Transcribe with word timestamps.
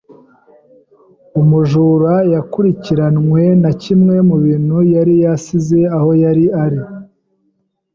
Umujura 1.41 2.13
yakurikiranwe 2.33 3.41
na 3.61 3.71
kimwe 3.81 4.15
mu 4.27 4.35
bintu 4.43 4.77
yari 4.93 5.13
yasize 5.23 5.79
aho 5.97 6.09
yari 6.23 6.45
ari. 6.63 6.79